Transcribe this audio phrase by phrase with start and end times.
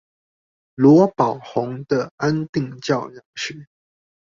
[0.73, 3.67] 羅寶鴻的安定教養學